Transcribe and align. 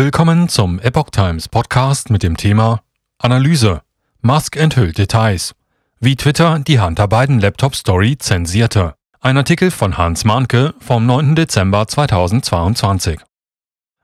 Willkommen 0.00 0.48
zum 0.48 0.78
Epoch 0.78 1.10
Times 1.10 1.48
Podcast 1.48 2.08
mit 2.08 2.22
dem 2.22 2.36
Thema 2.36 2.82
Analyse. 3.18 3.82
Musk 4.20 4.54
enthüllt 4.54 4.96
Details. 4.96 5.56
Wie 5.98 6.14
Twitter 6.14 6.60
die 6.60 6.78
Hunter 6.78 7.08
Biden 7.08 7.40
Laptop 7.40 7.74
Story 7.74 8.16
zensierte. 8.16 8.94
Ein 9.20 9.36
Artikel 9.36 9.72
von 9.72 9.98
Hans 9.98 10.24
Mahnke 10.24 10.72
vom 10.78 11.04
9. 11.04 11.34
Dezember 11.34 11.88
2022. 11.88 13.18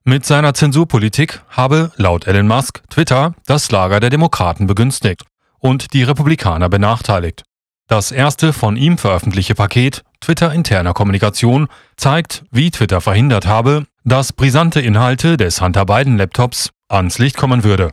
Mit 0.03 0.27
seiner 0.27 0.53
Zensurpolitik 0.53 1.43
habe 1.49 1.93
laut 1.95 2.27
Elon 2.27 2.49
Musk 2.49 2.83
Twitter 2.91 3.37
das 3.47 3.71
Lager 3.71 4.01
der 4.01 4.11
Demokraten 4.11 4.67
begünstigt 4.67 5.23
und 5.61 5.93
die 5.93 6.03
Republikaner 6.03 6.69
benachteiligt. 6.69 7.45
Das 7.87 8.11
erste 8.11 8.53
von 8.53 8.77
ihm 8.77 8.99
veröffentlichte 8.99 9.55
Paket 9.55 10.03
Twitter 10.21 10.53
interner 10.53 10.93
Kommunikation 10.93 11.69
zeigt, 11.97 12.45
wie 12.51 12.73
Twitter 12.73 13.01
verhindert 13.01 13.47
habe, 13.47 13.87
dass 14.05 14.35
brisante 14.35 14.81
Inhalte 14.81 15.37
des 15.37 15.61
Hunter 15.61 15.87
Biden 15.87 16.19
Laptops 16.19 16.71
ans 16.89 17.19
Licht 17.19 17.37
kommen 17.37 17.65
würde 17.65 17.91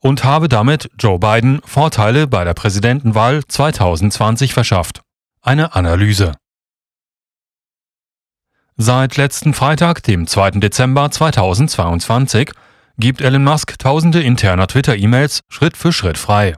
und 0.00 0.24
habe 0.24 0.48
damit 0.48 0.90
Joe 0.98 1.20
Biden 1.20 1.60
Vorteile 1.64 2.26
bei 2.26 2.42
der 2.44 2.54
Präsidentenwahl 2.54 3.44
2020 3.46 4.52
verschafft. 4.52 5.02
Eine 5.40 5.74
Analyse. 5.74 6.32
Seit 8.76 9.16
letzten 9.16 9.54
Freitag, 9.54 10.02
dem 10.02 10.26
2. 10.26 10.52
Dezember 10.52 11.10
2022, 11.10 12.50
gibt 12.98 13.20
Elon 13.20 13.44
Musk 13.44 13.78
tausende 13.78 14.20
interner 14.22 14.66
Twitter-E-Mails 14.66 15.42
Schritt 15.48 15.76
für 15.76 15.92
Schritt 15.92 16.18
frei. 16.18 16.56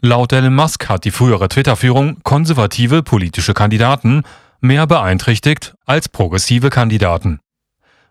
Laut 0.00 0.32
Elon 0.32 0.54
Musk 0.54 0.88
hat 0.88 1.04
die 1.04 1.10
frühere 1.10 1.48
Twitter-Führung 1.48 2.22
konservative 2.22 3.02
politische 3.02 3.52
Kandidaten 3.52 4.22
mehr 4.60 4.86
beeinträchtigt 4.86 5.74
als 5.84 6.08
progressive 6.08 6.70
Kandidaten. 6.70 7.40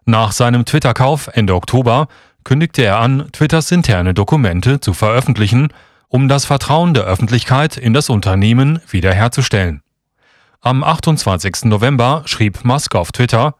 Nach 0.05 0.31
seinem 0.31 0.65
Twitter-Kauf 0.65 1.29
Ende 1.33 1.55
Oktober 1.55 2.07
kündigte 2.43 2.83
er 2.83 2.99
an, 2.99 3.29
Twitters 3.31 3.71
interne 3.71 4.13
Dokumente 4.13 4.79
zu 4.79 4.93
veröffentlichen, 4.93 5.69
um 6.07 6.27
das 6.27 6.45
Vertrauen 6.45 6.93
der 6.93 7.03
Öffentlichkeit 7.03 7.77
in 7.77 7.93
das 7.93 8.09
Unternehmen 8.09 8.79
wiederherzustellen. 8.89 9.81
Am 10.61 10.83
28. 10.83 11.65
November 11.65 12.23
schrieb 12.25 12.65
Musk 12.65 12.95
auf 12.95 13.11
Twitter, 13.11 13.55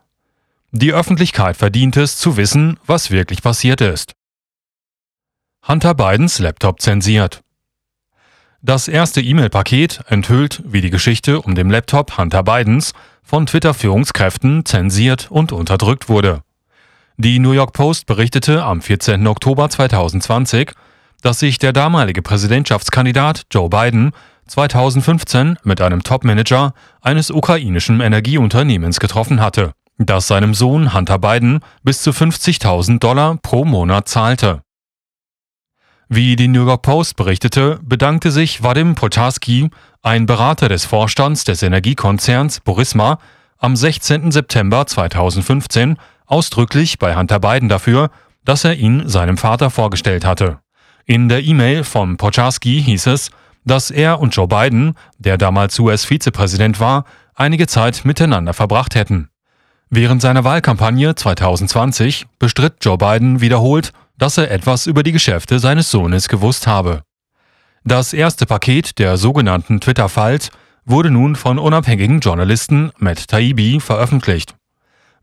die 0.71 0.93
Öffentlichkeit 0.93 1.57
verdient 1.57 1.97
es 1.97 2.17
zu 2.17 2.37
wissen, 2.37 2.79
was 2.85 3.09
wirklich 3.09 3.41
passiert 3.41 3.81
ist. 3.81 4.13
Hunter 5.67 5.95
Bidens 5.95 6.39
Laptop 6.39 6.81
zensiert. 6.81 7.41
Das 8.61 8.87
erste 8.87 9.21
E-Mail-Paket 9.21 10.01
enthüllt, 10.07 10.61
wie 10.65 10.81
die 10.81 10.89
Geschichte 10.89 11.41
um 11.41 11.55
den 11.55 11.69
Laptop 11.69 12.17
Hunter 12.17 12.43
Bidens 12.43 12.93
von 13.29 13.45
Twitter-Führungskräften 13.45 14.65
zensiert 14.65 15.27
und 15.29 15.51
unterdrückt 15.51 16.09
wurde. 16.09 16.41
Die 17.17 17.37
New 17.37 17.51
York 17.51 17.73
Post 17.73 18.07
berichtete 18.07 18.63
am 18.63 18.81
14. 18.81 19.27
Oktober 19.27 19.69
2020, 19.69 20.71
dass 21.21 21.37
sich 21.37 21.59
der 21.59 21.71
damalige 21.71 22.23
Präsidentschaftskandidat 22.23 23.43
Joe 23.51 23.69
Biden 23.69 24.13
2015 24.47 25.57
mit 25.63 25.79
einem 25.79 26.01
Topmanager 26.01 26.73
eines 27.01 27.29
ukrainischen 27.29 28.01
Energieunternehmens 28.01 28.99
getroffen 28.99 29.41
hatte, 29.41 29.73
das 29.99 30.27
seinem 30.27 30.55
Sohn 30.55 30.95
Hunter 30.95 31.19
Biden 31.19 31.59
bis 31.83 32.01
zu 32.01 32.09
50.000 32.09 32.97
Dollar 32.97 33.37
pro 33.43 33.63
Monat 33.63 34.07
zahlte. 34.07 34.63
Wie 36.11 36.35
die 36.35 36.47
New 36.47 36.65
York 36.65 36.81
Post 36.81 37.17
berichtete, 37.17 37.79
bedankte 37.83 38.31
sich 38.31 38.63
Vadim 38.63 38.95
Potarski, 38.95 39.69
ein 40.01 40.25
Berater 40.25 40.69
des 40.69 40.85
Vorstands 40.85 41.43
des 41.43 41.61
Energiekonzerns 41.61 42.61
Burisma, 42.61 43.19
am 43.57 43.75
16. 43.75 44.31
September 44.31 44.87
2015 44.87 45.97
ausdrücklich 46.25 46.99
bei 46.99 47.15
Hunter 47.15 47.39
Biden 47.39 47.67
dafür, 47.67 48.09
dass 48.45 48.63
er 48.63 48.75
ihn 48.75 49.09
seinem 49.09 49.37
Vater 49.37 49.69
vorgestellt 49.69 50.25
hatte. 50.25 50.59
In 51.05 51.27
der 51.27 51.43
E-Mail 51.43 51.83
von 51.83 52.17
Poczarski 52.17 52.81
hieß 52.81 53.07
es, 53.07 53.31
dass 53.65 53.91
er 53.91 54.19
und 54.21 54.35
Joe 54.35 54.47
Biden, 54.47 54.93
der 55.17 55.37
damals 55.37 55.77
US-Vizepräsident 55.77 56.79
war, 56.79 57.03
einige 57.35 57.67
Zeit 57.67 58.05
miteinander 58.05 58.53
verbracht 58.53 58.95
hätten. 58.95 59.29
Während 59.89 60.21
seiner 60.21 60.43
Wahlkampagne 60.43 61.15
2020 61.15 62.27
bestritt 62.37 62.75
Joe 62.81 62.97
Biden 62.97 63.41
wiederholt, 63.41 63.91
dass 64.17 64.37
er 64.37 64.51
etwas 64.51 64.87
über 64.87 65.03
die 65.03 65.11
Geschäfte 65.11 65.59
seines 65.59 65.91
Sohnes 65.91 66.29
gewusst 66.29 66.67
habe. 66.67 67.01
Das 67.89 68.13
erste 68.13 68.45
Paket 68.45 68.99
der 68.99 69.17
sogenannten 69.17 69.81
Twitter-Files 69.81 70.51
wurde 70.85 71.09
nun 71.09 71.35
von 71.35 71.57
unabhängigen 71.57 72.19
Journalisten 72.19 72.91
Matt 72.99 73.27
Taibbi 73.27 73.79
veröffentlicht. 73.79 74.53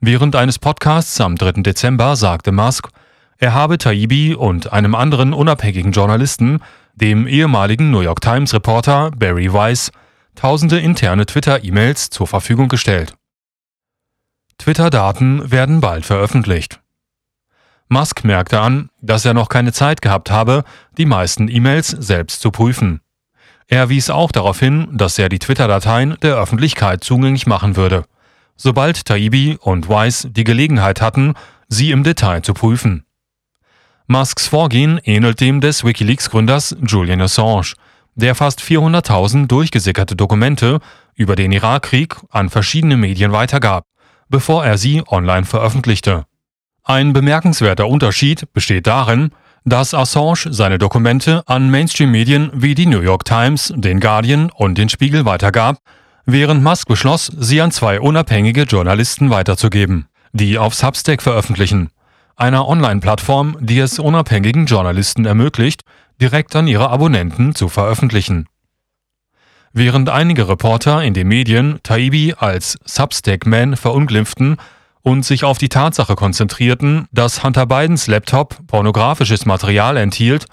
Während 0.01 0.35
eines 0.35 0.59
Podcasts 0.59 1.21
am 1.21 1.37
3. 1.37 1.63
Dezember 1.63 2.17
sagte 2.17 2.51
Musk, 2.51 2.89
er 3.39 3.55
habe 3.55 3.79
Taibbi 3.79 4.35
und 4.35 4.73
einem 4.73 4.97
anderen 4.97 5.33
unabhängigen 5.33 5.93
Journalisten, 5.93 6.59
dem 6.97 7.29
ehemaligen 7.29 7.93
New 7.93 8.01
York 8.01 8.21
Times-Reporter 8.21 9.13
Barry 9.13 9.53
Weiss, 9.53 9.93
tausende 10.35 10.81
interne 10.81 11.25
Twitter-E-Mails 11.25 12.11
zur 12.11 12.27
Verfügung 12.27 12.67
gestellt. 12.67 13.15
Twitter-Daten 14.59 15.53
werden 15.53 15.81
bald 15.81 16.05
veröffentlicht. 16.05 16.81
Musk 17.89 18.25
merkte 18.25 18.61
an, 18.61 18.91
dass 19.01 19.25
er 19.25 19.35
noch 19.35 19.49
keine 19.49 19.73
Zeit 19.73 20.03
gehabt 20.03 20.31
habe, 20.31 20.65
die 20.99 21.07
meisten 21.07 21.49
E-Mails 21.49 21.89
selbst 21.89 22.41
zu 22.41 22.51
prüfen. 22.51 23.01
Er 23.69 23.89
wies 23.89 24.11
auch 24.11 24.33
darauf 24.33 24.59
hin, 24.61 24.89
dass 24.93 25.19
er 25.19 25.29
die 25.29 25.39
Twitter-Dateien 25.39 26.17
der 26.23 26.37
Öffentlichkeit 26.37 27.03
zugänglich 27.03 27.47
machen 27.47 27.77
würde, 27.77 28.05
sobald 28.57 29.05
Taibbi 29.07 29.59
und 29.61 29.89
Weiss 29.89 30.27
die 30.31 30.45
Gelegenheit 30.45 31.01
hatten, 31.01 31.35
sie 31.69 31.91
im 31.91 32.05
Detail 32.05 32.43
zu 32.43 32.55
prüfen. 32.55 33.05
Musks 34.09 34.47
Vorgehen 34.47 35.01
ähnelt 35.03 35.41
dem 35.41 35.61
des 35.61 35.85
Wikileaks-Gründers 35.85 36.77
Julian 36.87 37.21
Assange, 37.21 37.75
der 38.15 38.35
fast 38.35 38.61
400.000 38.61 39.47
durchgesickerte 39.47 40.15
Dokumente 40.15 40.81
über 41.15 41.35
den 41.35 41.51
Irakkrieg 41.53 42.17
an 42.31 42.49
verschiedene 42.49 42.97
Medien 42.97 43.33
weitergab, 43.33 43.85
bevor 44.29 44.65
er 44.65 44.79
sie 44.79 45.03
online 45.09 45.45
veröffentlichte. 45.45 46.25
Ein 46.89 47.13
bemerkenswerter 47.13 47.89
Unterschied 47.89 48.53
besteht 48.53 48.87
darin, 48.87 49.33
dass 49.65 49.93
Assange 49.93 50.53
seine 50.53 50.79
Dokumente 50.79 51.43
an 51.47 51.69
Mainstream-Medien 51.69 52.53
wie 52.55 52.77
die 52.77 52.87
New 52.87 53.01
York 53.01 53.25
Times, 53.25 53.75
den 53.75 53.99
Guardian 53.99 54.51
und 54.51 54.79
den 54.79 54.89
Spiegel 54.89 55.25
weitergab, 55.25 55.79
während 56.27 56.63
Musk 56.63 56.87
beschloss, 56.87 57.27
sie 57.37 57.61
an 57.61 57.73
zwei 57.73 57.99
unabhängige 58.01 58.63
Journalisten 58.63 59.31
weiterzugeben, 59.31 60.07
die 60.33 60.59
auf 60.59 60.77
Substack 60.77 61.23
veröffentlichen, 61.23 61.91
einer 62.37 62.69
Online-Plattform, 62.69 63.57
die 63.59 63.81
es 63.81 63.99
unabhängigen 63.99 64.67
Journalisten 64.67 65.25
ermöglicht, 65.25 65.83
direkt 66.21 66.55
an 66.55 66.69
ihre 66.69 66.91
Abonnenten 66.91 67.57
zu 67.57 67.69
veröffentlichen. 67.69 68.47
Während 69.73 70.09
einige 70.09 70.49
Reporter 70.49 71.03
in 71.03 71.15
den 71.15 71.27
Medien 71.27 71.81
Taibbi 71.83 72.35
als 72.39 72.79
Substack-Man 72.85 73.77
verunglimpften, 73.77 74.57
und 75.07 75.25
sich 75.25 75.45
auf 75.45 75.59
die 75.59 75.69
Tatsache 75.69 76.17
konzentrierten, 76.17 77.07
dass 77.13 77.45
Hunter 77.45 77.67
Bidens 77.67 78.09
Laptop 78.09 78.59
pornografisches 78.67 79.47
Material 79.47 79.97
enthielt, 79.97 80.47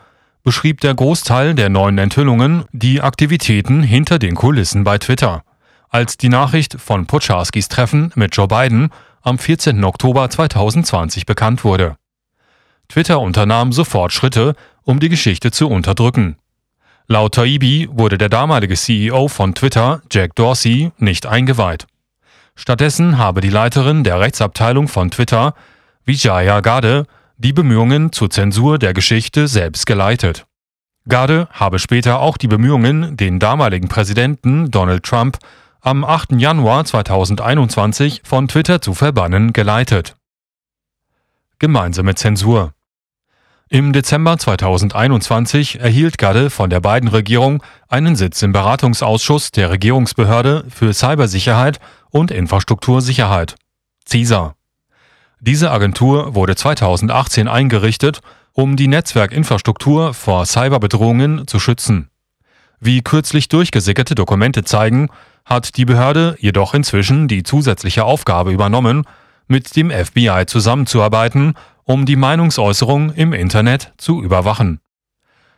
beschrieb 0.44 0.80
der 0.82 0.94
Großteil 0.94 1.56
der 1.56 1.70
neuen 1.70 1.98
Enthüllungen 1.98 2.66
die 2.72 3.02
Aktivitäten 3.02 3.82
hinter 3.82 4.20
den 4.20 4.36
Kulissen 4.36 4.84
bei 4.84 5.00
Twitter. 5.00 5.44
Als 5.90 6.18
die 6.18 6.30
Nachricht 6.30 6.80
von 6.80 7.08
Poczarskis 7.08 7.68
Treffen 7.68 8.12
mit 8.14 8.36
Joe 8.36 8.48
Biden 8.48 8.92
am 9.24 9.40
14. 9.40 9.84
Oktober 9.84 10.30
2020 10.30 11.26
bekannt 11.26 11.64
wurde. 11.64 11.96
Twitter 12.90 13.22
unternahm 13.22 13.72
sofort 13.72 14.14
Schritte, 14.14 14.54
um 14.84 15.00
die 15.00 15.10
Geschichte 15.10 15.50
zu 15.50 15.68
unterdrücken. 15.68 16.36
Laut 17.08 17.34
Taibbi 17.34 17.90
wurde 17.92 18.20
der 18.20 18.30
damalige 18.30 18.76
CEO 18.76 19.30
von 19.30 19.56
Twitter, 19.56 20.04
Jack 20.12 20.36
Dorsey, 20.36 20.92
nicht 21.00 21.26
eingeweiht. 21.26 21.88
Stattdessen 22.56 23.18
habe 23.18 23.42
die 23.42 23.50
Leiterin 23.50 24.04
der 24.04 24.20
Rechtsabteilung 24.20 24.88
von 24.88 25.10
Twitter, 25.12 25.56
Vijaya 26.06 26.62
Gade, 26.62 27.06
die 27.38 27.54
Bemühungen 27.54 28.12
zur 28.12 28.30
Zensur 28.30 28.78
der 28.78 28.94
Geschichte 28.94 29.48
selbst 29.48 29.86
geleitet. 29.86 30.46
Gade 31.10 31.48
habe 31.52 31.80
später 31.80 32.20
auch 32.20 32.38
die 32.38 32.48
Bemühungen, 32.48 33.18
den 33.18 33.40
damaligen 33.40 33.90
Präsidenten 33.90 34.72
Donald 34.72 35.04
Trump 35.04 35.38
am 35.82 36.06
8. 36.06 36.34
Januar 36.34 36.86
2021 36.86 38.22
von 38.24 38.48
Twitter 38.48 38.82
zu 38.82 38.94
verbannen, 38.94 39.52
geleitet. 39.52 40.16
Gemeinsame 41.60 42.16
Zensur 42.16 42.72
Im 43.68 43.92
Dezember 43.92 44.38
2021 44.38 45.82
erhielt 45.82 46.18
Gade 46.18 46.50
von 46.50 46.70
der 46.70 46.80
beiden 46.80 47.10
Regierung 47.10 47.62
einen 47.90 48.16
Sitz 48.16 48.42
im 48.42 48.54
Beratungsausschuss 48.54 49.52
der 49.52 49.72
Regierungsbehörde 49.72 50.66
für 50.70 50.94
Cybersicherheit 50.94 51.80
und 52.14 52.32
Infrastruktursicherheit, 52.32 53.56
CISA. 54.08 54.56
Diese 55.42 55.72
Agentur 55.72 56.36
wurde 56.36 56.56
2018 56.56 57.50
eingerichtet, 57.50 58.22
um 58.54 58.78
die 58.78 58.88
Netzwerkinfrastruktur 58.88 60.14
vor 60.14 60.46
Cyberbedrohungen 60.46 61.48
zu 61.48 61.60
schützen. 61.60 62.10
Wie 62.80 63.02
kürzlich 63.02 63.50
durchgesickerte 63.50 64.16
Dokumente 64.16 64.64
zeigen, 64.64 65.10
hat 65.44 65.76
die 65.76 65.86
Behörde 65.86 66.38
jedoch 66.40 66.74
inzwischen 66.74 67.28
die 67.28 67.44
zusätzliche 67.44 68.06
Aufgabe 68.06 68.54
übernommen, 68.54 69.06
mit 69.48 69.76
dem 69.76 69.90
FBI 69.92 70.46
zusammenzuarbeiten, 70.46 71.56
um 71.84 72.06
die 72.06 72.16
Meinungsäußerung 72.16 73.12
im 73.14 73.34
Internet 73.34 73.92
zu 73.98 74.22
überwachen. 74.22 74.80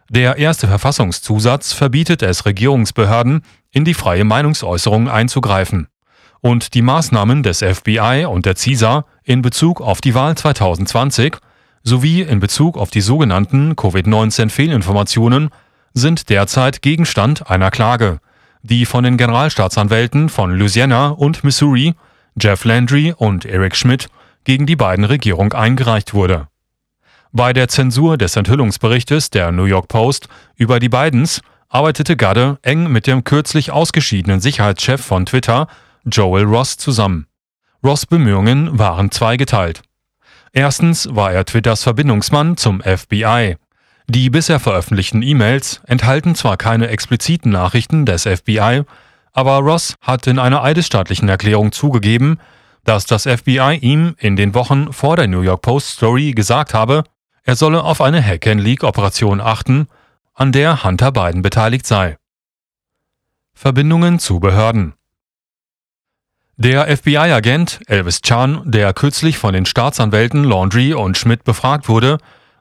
Der 0.10 0.38
erste 0.38 0.68
Verfassungszusatz 0.68 1.74
verbietet 1.74 2.24
es 2.24 2.46
Regierungsbehörden, 2.46 3.44
in 3.72 3.86
die 3.86 3.94
freie 3.94 4.24
Meinungsäußerung 4.24 5.10
einzugreifen. 5.10 5.88
Und 6.46 6.76
die 6.76 6.84
Maßnahmen 6.84 7.42
des 7.42 7.64
FBI 7.64 8.28
und 8.30 8.46
der 8.46 8.56
CISA 8.56 9.06
in 9.24 9.42
Bezug 9.42 9.82
auf 9.82 10.00
die 10.00 10.14
Wahl 10.14 10.38
2020 10.38 11.38
sowie 11.82 12.22
in 12.22 12.40
Bezug 12.40 12.78
auf 12.78 12.92
die 12.92 13.02
sogenannten 13.02 13.76
Covid-19-Fehlinformationen 13.76 15.50
sind 15.96 16.30
derzeit 16.30 16.84
Gegenstand 16.84 17.50
einer 17.50 17.72
Klage, 17.72 18.20
die 18.62 18.86
von 18.86 19.04
den 19.04 19.18
Generalstaatsanwälten 19.18 20.30
von 20.30 20.56
Louisiana 20.56 21.08
und 21.08 21.44
Missouri, 21.44 21.96
Jeff 22.40 22.64
Landry 22.64 23.16
und 23.18 23.46
Eric 23.46 23.76
Schmidt, 23.76 24.10
gegen 24.44 24.68
die 24.68 24.76
beiden 24.76 25.06
Regierung 25.06 25.52
eingereicht 25.54 26.14
wurde. 26.14 26.48
Bei 27.32 27.54
der 27.54 27.70
Zensur 27.70 28.20
des 28.20 28.36
Enthüllungsberichtes 28.36 29.32
der 29.32 29.52
New 29.52 29.66
York 29.66 29.88
Post 29.88 30.28
über 30.58 30.80
die 30.80 30.90
Bidens 30.90 31.42
arbeitete 31.70 32.16
Gadde 32.16 32.60
eng 32.62 32.92
mit 32.92 33.08
dem 33.08 33.24
kürzlich 33.24 33.72
ausgeschiedenen 33.72 34.42
Sicherheitschef 34.42 35.04
von 35.04 35.26
Twitter, 35.26 35.68
Joel 36.06 36.44
Ross, 36.44 36.78
zusammen. 36.78 37.26
Ross' 37.84 38.06
Bemühungen 38.06 38.78
waren 38.78 39.10
zweigeteilt. 39.10 39.82
Erstens 40.54 41.08
war 41.12 41.34
er 41.34 41.46
Twitters 41.46 41.84
Verbindungsmann 41.84 42.58
zum 42.58 42.82
FBI. 42.82 43.58
Die 44.08 44.30
bisher 44.30 44.60
veröffentlichten 44.60 45.24
E-Mails 45.24 45.82
enthalten 45.88 46.36
zwar 46.36 46.58
keine 46.58 46.90
expliziten 46.90 47.52
Nachrichten 47.52 48.06
des 48.06 48.24
FBI, 48.24 48.84
aber 49.34 49.58
Ross 49.58 49.96
hat 50.00 50.28
in 50.28 50.38
einer 50.38 50.64
eidesstaatlichen 50.64 51.28
Erklärung 51.28 51.72
zugegeben, 51.72 52.40
dass 52.84 53.08
das 53.08 53.24
FBI 53.24 53.80
ihm 53.82 54.16
in 54.20 54.36
den 54.36 54.54
Wochen 54.54 54.94
vor 54.94 55.16
der 55.16 55.28
New 55.28 55.42
York 55.42 55.64
Post 55.64 55.90
Story 55.90 56.34
gesagt 56.34 56.76
habe, 56.76 57.04
er 57.44 57.56
solle 57.56 57.84
auf 57.84 58.00
eine 58.00 58.24
Hack-and-Leak-Operation 58.24 59.42
achten, 59.42 59.88
an 60.36 60.52
der 60.52 60.84
Hunter 60.84 61.12
Biden 61.12 61.42
beteiligt 61.42 61.88
sei. 61.88 62.18
Verbindungen 63.54 64.20
zu 64.20 64.40
Behörden 64.40 64.94
Der 66.58 66.88
FBI-Agent 66.96 67.82
Elvis 67.88 68.22
Chan, 68.22 68.62
der 68.64 68.94
kürzlich 68.94 69.38
von 69.38 69.54
den 69.54 69.66
Staatsanwälten 69.66 70.46
Laundry 70.46 70.94
und 70.94 71.18
Schmidt 71.18 71.44
befragt 71.44 71.90
wurde, 71.90 72.18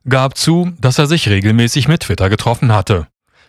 gab 0.08 0.36
zu, 0.36 0.72
dass 0.80 0.98
er 0.98 1.06
sich 1.06 1.28
regelmäßig 1.28 1.86
mit 1.86 2.00
Twitter 2.00 2.28
getroffen 2.28 2.72
hatte. 2.72 3.06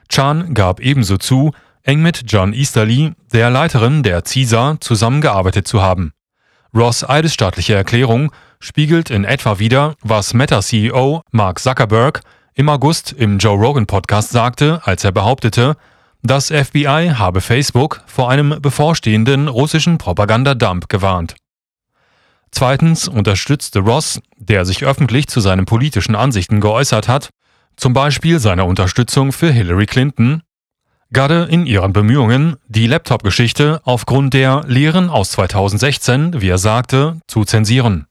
Chan 0.08 0.54
gab 0.54 0.82
ebenso 0.82 1.18
zu, 1.18 1.52
eng 1.82 2.04
mit 2.04 2.26
John 2.28 2.54
Easterly, 2.54 3.14
der 3.34 3.50
Leiterin 3.50 4.04
der 4.04 4.24
CISA, 4.24 4.78
zusammengearbeitet 4.80 5.68
zu 5.68 5.82
haben. 5.82 6.14
Ross 6.76 7.08
eidesstaatliche 7.08 7.74
Erklärung 7.74 8.32
spiegelt 8.60 9.10
in 9.10 9.26
etwa 9.26 9.58
wider, 9.58 9.96
was 10.04 10.36
Meta-CEO 10.36 11.24
Mark 11.32 11.58
Zuckerberg 11.58 12.22
im 12.54 12.70
August 12.70 13.14
im 13.14 13.40
Joe 13.40 13.58
Rogan 13.58 13.88
Podcast 13.88 14.30
sagte, 14.30 14.80
als 14.84 15.04
er 15.04 15.12
behauptete, 15.12 15.76
das 16.27 16.48
FBI 16.48 17.13
habe 17.16 17.42
Facebook 17.42 18.01
vor 18.07 18.30
einem 18.30 18.62
bevorstehenden 18.62 19.48
russischen 19.48 19.98
Propagandadump 19.98 20.89
gewarnt. 20.89 21.36
Zweitens 22.51 23.07
unterstützte 23.07 23.80
Ross, 23.80 24.22
der 24.38 24.66
sich 24.66 24.86
öffentlich 24.86 25.27
zu 25.27 25.39
seinen 25.39 25.66
politischen 25.66 26.16
Ansichten 26.16 26.62
geäußert 26.62 27.07
hat, 27.07 27.30
zum 27.75 27.94
Beispiel 27.94 28.39
seine 28.39 28.66
Unterstützung 28.66 29.33
für 29.33 29.51
Hillary 29.51 29.86
Clinton, 29.86 30.42
Gadde 31.12 31.48
in 31.50 31.66
ihren 31.66 31.94
Bemühungen, 31.94 32.56
die 32.68 32.88
Laptop-Geschichte 32.88 33.81
aufgrund 33.83 34.33
der 34.33 34.63
Lehren 34.68 35.10
aus 35.10 35.31
2016, 35.31 36.42
wie 36.42 36.50
er 36.50 36.57
sagte, 36.57 37.19
zu 37.27 37.44
zensieren. 37.44 38.07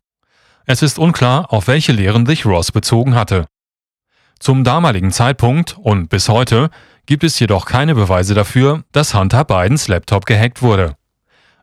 Es 0.67 0.83
ist 0.83 0.99
unklar, 0.99 1.53
auf 1.53 1.67
welche 1.67 1.93
Lehren 1.93 2.25
sich 2.27 2.47
Ross 2.47 2.71
bezogen 2.71 3.15
hatte. 3.15 3.47
Zum 4.39 4.63
damaligen 4.63 5.11
Zeitpunkt 5.11 5.77
und 5.79 6.09
bis 6.09 6.29
heute 6.29 6.71
gibt 7.07 7.25
es 7.25 7.39
jedoch 7.39 7.67
keine 7.67 7.95
Beweise 7.95 8.35
dafür, 8.35 8.85
dass 8.93 9.15
Hunter 9.15 9.45
Bidens 9.45 9.89
Laptop 9.89 10.27
gehackt 10.27 10.63
wurde. 10.63 10.97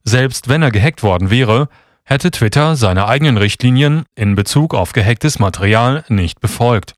Selbst 0.04 0.50
wenn 0.50 0.62
er 0.62 0.72
gehackt 0.72 1.04
worden 1.04 1.30
wäre, 1.30 1.70
hätte 2.04 2.32
Twitter 2.32 2.76
seine 2.76 3.08
eigenen 3.08 3.38
Richtlinien 3.38 4.04
in 4.16 4.36
Bezug 4.36 4.74
auf 4.74 4.94
gehacktes 4.94 5.40
Material 5.40 6.04
nicht 6.10 6.40
befolgt. 6.40 6.94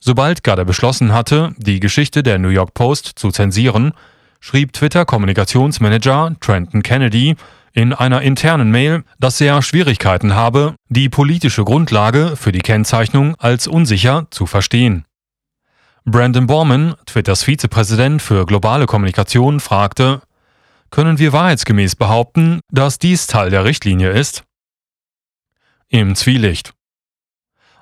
Sobald 0.00 0.42
Gadde 0.42 0.64
beschlossen 0.64 1.12
hatte, 1.12 1.54
die 1.58 1.78
Geschichte 1.78 2.22
der 2.22 2.38
New 2.38 2.48
York 2.48 2.74
Post 2.74 3.12
zu 3.16 3.30
zensieren, 3.30 3.92
schrieb 4.40 4.72
Twitter-Kommunikationsmanager 4.72 6.34
Trenton 6.40 6.82
Kennedy 6.82 7.36
in 7.72 7.92
einer 7.92 8.22
internen 8.22 8.70
Mail, 8.70 9.04
dass 9.18 9.40
er 9.40 9.62
Schwierigkeiten 9.62 10.34
habe, 10.34 10.74
die 10.88 11.08
politische 11.08 11.64
Grundlage 11.64 12.34
für 12.36 12.52
die 12.52 12.60
Kennzeichnung 12.60 13.36
als 13.38 13.66
unsicher 13.66 14.26
zu 14.30 14.46
verstehen. 14.46 15.04
Brandon 16.04 16.48
Borman, 16.48 16.96
Twitters 17.06 17.44
Vizepräsident 17.44 18.20
für 18.22 18.44
globale 18.44 18.86
Kommunikation, 18.86 19.60
fragte, 19.60 20.20
können 20.90 21.18
wir 21.18 21.32
wahrheitsgemäß 21.32 21.94
behaupten, 21.94 22.60
dass 22.70 22.98
dies 22.98 23.28
Teil 23.28 23.50
der 23.50 23.64
Richtlinie 23.64 24.10
ist? 24.10 24.42
Im 25.88 26.16
Zwielicht. 26.16 26.74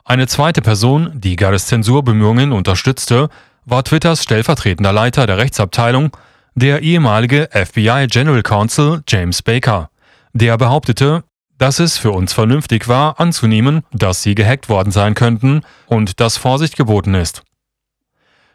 Eine 0.05 0.27
zweite 0.27 0.61
Person, 0.61 1.13
die 1.15 1.37
Gares 1.37 1.67
Zensurbemühungen 1.67 2.53
unterstützte, 2.53 3.31
war 3.65 3.85
Twitters 3.85 4.23
stellvertretender 4.23 4.93
Leiter 4.93 5.27
der 5.27 5.39
Rechtsabteilung, 5.39 6.15
der 6.55 6.83
ehemalige 6.83 7.49
FBI 7.53 8.07
General 8.11 8.43
Counsel 8.43 9.03
James 9.09 9.41
Baker, 9.41 9.89
der 10.35 10.59
behauptete, 10.59 11.25
dass 11.57 11.79
es 11.79 11.97
für 11.97 12.11
uns 12.11 12.35
vernünftig 12.35 12.87
war, 12.87 13.19
anzunehmen, 13.19 13.83
dass 13.93 14.23
sie 14.23 14.35
gehackt 14.35 14.69
worden 14.69 14.93
sein 14.93 15.15
könnten 15.15 15.63
und 15.87 16.21
dass 16.21 16.37
Vorsicht 16.37 16.77
geboten 16.77 17.15
ist. 17.15 17.43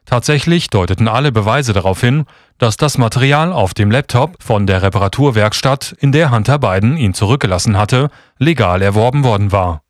Tatsächlich 0.06 0.70
deuteten 0.70 1.08
alle 1.08 1.32
Beweise 1.32 1.74
darauf 1.74 2.00
hin, 2.00 2.26
dass 2.58 2.78
das 2.78 2.98
Material 2.98 3.52
auf 3.52 3.74
dem 3.74 3.90
Laptop 3.90 4.42
von 4.42 4.68
der 4.68 4.82
Reparaturwerkstatt, 4.84 5.96
in 6.00 6.12
der 6.12 6.32
Hunter 6.32 6.60
Biden 6.60 6.96
ihn 6.96 7.14
zurückgelassen 7.14 7.78
hatte, 7.78 8.10
legal 8.38 8.82
erworben 8.82 9.24
worden 9.24 9.52
war. 9.52 9.82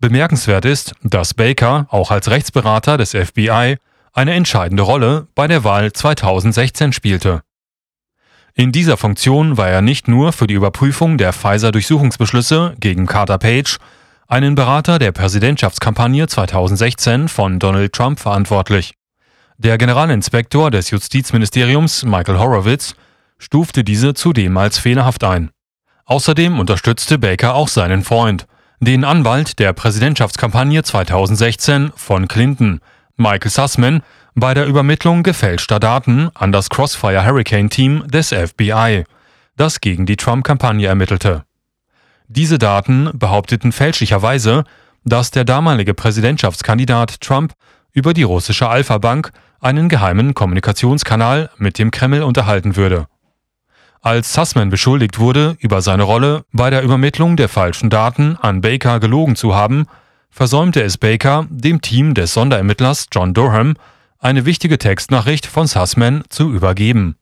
Bemerkenswert 0.00 0.64
ist, 0.64 0.94
dass 1.04 1.34
Baker 1.34 1.86
auch 1.90 2.10
als 2.10 2.28
Rechtsberater 2.28 2.98
des 2.98 3.12
FBI 3.12 3.76
eine 4.12 4.34
entscheidende 4.34 4.82
Rolle 4.82 5.28
bei 5.36 5.46
der 5.46 5.62
Wahl 5.62 5.92
2016 5.92 6.92
spielte. 6.92 7.42
In 8.54 8.72
dieser 8.72 8.96
Funktion 8.96 9.56
war 9.56 9.68
er 9.68 9.80
nicht 9.80 10.08
nur 10.08 10.32
für 10.32 10.46
die 10.46 10.54
Überprüfung 10.54 11.16
der 11.16 11.32
Pfizer-Durchsuchungsbeschlüsse 11.32 12.74
gegen 12.80 13.06
Carter 13.06 13.38
Page, 13.38 13.78
einen 14.26 14.54
Berater 14.54 14.98
der 14.98 15.12
Präsidentschaftskampagne 15.12 16.26
2016 16.26 17.28
von 17.28 17.58
Donald 17.58 17.92
Trump, 17.92 18.18
verantwortlich. 18.18 18.94
Der 19.58 19.78
Generalinspektor 19.78 20.70
des 20.70 20.90
Justizministeriums, 20.90 22.04
Michael 22.04 22.38
Horowitz, 22.38 22.94
stufte 23.38 23.84
diese 23.84 24.14
zudem 24.14 24.56
als 24.56 24.78
fehlerhaft 24.78 25.24
ein. 25.24 25.50
Außerdem 26.04 26.58
unterstützte 26.58 27.18
Baker 27.18 27.54
auch 27.54 27.68
seinen 27.68 28.02
Freund, 28.02 28.46
den 28.80 29.04
Anwalt 29.04 29.58
der 29.58 29.72
Präsidentschaftskampagne 29.72 30.82
2016 30.82 31.92
von 31.94 32.26
Clinton, 32.28 32.80
Michael 33.16 33.50
Sussman, 33.50 34.02
bei 34.34 34.54
der 34.54 34.66
Übermittlung 34.66 35.22
gefälschter 35.22 35.78
Daten 35.78 36.30
an 36.34 36.52
das 36.52 36.70
Crossfire 36.70 37.24
Hurricane 37.24 37.68
Team 37.68 38.04
des 38.08 38.30
FBI, 38.30 39.04
das 39.56 39.80
gegen 39.80 40.06
die 40.06 40.16
Trump-Kampagne 40.16 40.88
ermittelte. 40.88 41.44
Diese 42.28 42.58
Daten 42.58 43.10
behaupteten 43.12 43.72
fälschlicherweise, 43.72 44.64
dass 45.04 45.30
der 45.30 45.44
damalige 45.44 45.94
Präsidentschaftskandidat 45.94 47.20
Trump 47.20 47.52
über 47.92 48.14
die 48.14 48.22
russische 48.22 48.68
Alpha 48.68 48.98
Bank 48.98 49.32
einen 49.60 49.88
geheimen 49.88 50.34
Kommunikationskanal 50.34 51.50
mit 51.56 51.78
dem 51.78 51.90
Kreml 51.90 52.22
unterhalten 52.22 52.76
würde. 52.76 53.06
Als 54.00 54.32
Sussman 54.32 54.70
beschuldigt 54.70 55.18
wurde, 55.18 55.56
über 55.60 55.80
seine 55.80 56.02
Rolle 56.02 56.44
bei 56.52 56.70
der 56.70 56.82
Übermittlung 56.82 57.36
der 57.36 57.48
falschen 57.48 57.88
Daten 57.88 58.36
an 58.36 58.60
Baker 58.60 58.98
gelogen 58.98 59.36
zu 59.36 59.54
haben, 59.54 59.86
versäumte 60.28 60.82
es 60.82 60.98
Baker, 60.98 61.46
dem 61.50 61.80
Team 61.80 62.14
des 62.14 62.34
Sonderermittlers 62.34 63.06
John 63.12 63.34
Durham 63.34 63.74
eine 64.18 64.44
wichtige 64.44 64.78
Textnachricht 64.78 65.46
von 65.46 65.66
Sussman 65.66 66.24
zu 66.30 66.52
übergeben. 66.52 67.16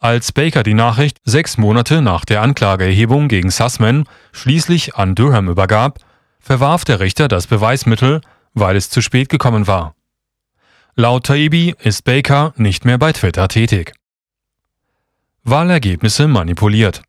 Als 0.00 0.32
Baker 0.32 0.62
die 0.62 0.74
Nachricht 0.74 1.18
sechs 1.24 1.58
Monate 1.58 2.00
nach 2.00 2.24
der 2.24 2.40
Anklageerhebung 2.42 3.28
gegen 3.28 3.50
Sussman 3.50 4.04
schließlich 4.32 4.96
an 4.96 5.14
Durham 5.14 5.48
übergab, 5.48 5.98
verwarf 6.40 6.84
der 6.84 7.00
Richter 7.00 7.28
das 7.28 7.46
Beweismittel, 7.46 8.22
weil 8.54 8.76
es 8.76 8.90
zu 8.90 9.00
spät 9.00 9.28
gekommen 9.28 9.66
war. 9.66 9.94
Laut 10.94 11.26
Taibbi 11.26 11.74
ist 11.78 12.04
Baker 12.04 12.52
nicht 12.56 12.84
mehr 12.84 12.98
bei 12.98 13.12
Twitter 13.12 13.48
tätig. 13.48 13.92
Wahlergebnisse 15.44 16.28
manipuliert. 16.28 17.02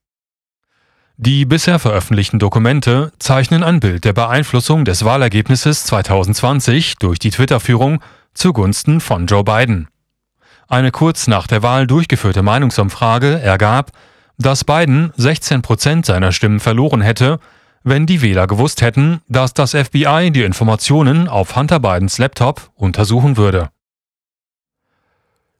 Die 1.18 1.46
bisher 1.46 1.78
veröffentlichten 1.78 2.40
Dokumente 2.40 3.12
zeichnen 3.20 3.64
ein 3.64 3.80
Bild 3.80 4.06
der 4.06 4.14
Beeinflussung 4.14 4.86
des 4.86 5.06
Wahlergebnisses 5.06 5.84
2020 5.86 6.96
durch 6.96 7.20
die 7.20 7.30
Twitter-Führung 7.30 8.02
zugunsten 8.34 9.02
von 9.02 9.28
Joe 9.28 9.44
Biden. 9.44 9.88
Eine 10.68 10.92
kurz 10.92 11.28
nach 11.28 11.48
der 11.48 11.62
Wahl 11.62 11.86
durchgeführte 11.86 12.42
Meinungsumfrage 12.42 13.40
ergab, 13.40 13.92
dass 14.38 14.64
Biden 14.64 15.12
16 15.18 15.62
Prozent 15.62 16.06
seiner 16.06 16.32
Stimmen 16.32 16.60
verloren 16.60 17.02
hätte, 17.02 17.40
wenn 17.84 18.06
die 18.06 18.22
Wähler 18.22 18.48
gewusst 18.48 18.82
hätten, 18.82 19.22
dass 19.28 19.54
das 19.54 19.72
FBI 19.72 20.32
die 20.32 20.44
Informationen 20.44 21.28
auf 21.28 21.56
Hunter 21.56 21.80
Bidens 21.80 22.18
Laptop 22.18 22.72
untersuchen 22.76 23.38
würde. 23.38 23.70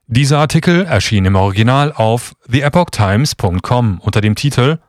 Dieser 0.08 0.40
Artikel 0.40 0.86
erschien 0.86 1.26
im 1.26 1.36
Original 1.36 1.94
auf 1.94 2.34
theepochtimes.com 2.52 4.00
unter 4.00 4.22
dem 4.22 4.36
Titel 4.36 4.80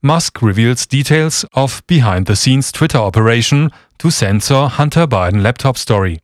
Musk 0.00 0.42
reveals 0.42 0.88
details 0.88 1.46
of 1.54 1.82
behind-the-scenes 1.86 2.72
Twitter 2.72 3.02
operation 3.02 3.70
to 3.98 4.10
censor 4.10 4.76
Hunter 4.76 5.06
Biden 5.06 5.40
laptop 5.40 5.78
story. 5.78 6.23